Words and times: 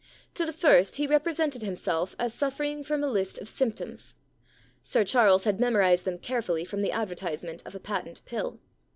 To 0.33 0.47
the 0.47 0.51
first 0.51 0.95
he 0.95 1.05
represented 1.05 1.61
himself 1.61 2.15
as 2.17 2.33
suffering 2.33 2.83
from 2.83 3.03
a 3.03 3.07
list 3.07 3.37
of 3.37 3.47
symptoms. 3.47 4.15
Sir 4.81 5.03
Charles 5.03 5.43
had 5.43 5.59
memorised 5.59 6.05
them 6.05 6.17
carefully 6.17 6.65
from 6.65 6.81
the 6.81 6.91
advertise 6.91 7.43
ment 7.43 7.61
of 7.67 7.75
a 7.75 7.79
patent 7.79 8.25
pill. 8.25 8.59